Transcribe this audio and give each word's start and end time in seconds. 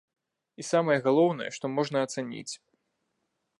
І 0.63 0.63
самае 0.73 0.95
галоўнае, 1.09 1.49
што 1.59 1.65
можна 1.75 1.97
ацаніць. 2.09 2.49